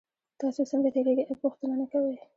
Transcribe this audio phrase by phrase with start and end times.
[0.39, 2.15] تاسو څنګه تیریږئ او پوښتنه نه کوئ